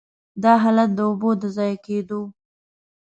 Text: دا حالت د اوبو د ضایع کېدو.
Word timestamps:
دا 0.43 0.53
حالت 0.63 0.89
د 0.95 0.99
اوبو 1.09 1.29
د 1.41 1.43
ضایع 1.57 1.77
کېدو. 1.85 2.21